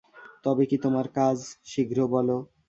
তবে 0.43 0.63
কী 0.65 0.77
তোমার 0.85 1.07
কাজ, 1.17 1.37
শীঘ্র 1.65 1.97
বলো। 2.13 2.37